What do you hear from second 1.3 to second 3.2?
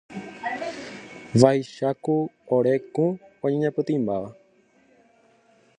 Vaicháku ore kũ